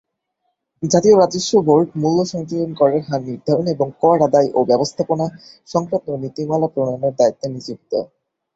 [0.83, 5.25] জাতীয় রাজস্ব বোর্ড মূল্য সংযোজন করের হার নির্ধারণ এবং এর আদায় ও ব্যবস্থাপনা
[5.67, 7.91] সংক্রান্ত নীতিমালা প্রণয়নের দায়িত্বে নিযুক্ত।